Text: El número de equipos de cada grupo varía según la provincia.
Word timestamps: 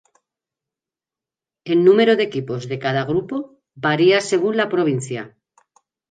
El 1.73 1.83
número 1.87 2.15
de 2.21 2.25
equipos 2.29 2.65
de 2.71 2.79
cada 2.85 3.03
grupo 3.09 3.41
varía 3.87 4.19
según 4.19 4.57
la 4.57 4.67
provincia. 4.67 5.37